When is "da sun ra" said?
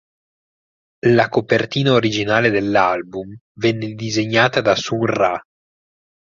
4.59-5.39